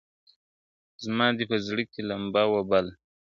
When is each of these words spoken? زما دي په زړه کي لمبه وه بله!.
زما 1.03 1.27
دي 1.37 1.43
په 1.51 1.57
زړه 1.67 1.83
کي 1.91 2.01
لمبه 2.09 2.43
وه 2.51 2.61
بله!. 2.69 2.91